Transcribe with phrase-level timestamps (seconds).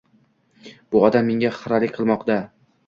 [0.95, 2.41] Bu odam menga xiralik qilmoqda.